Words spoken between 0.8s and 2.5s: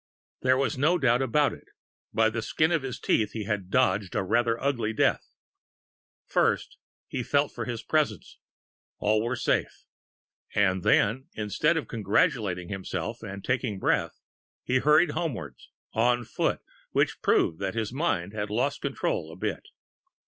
doubt about it. By the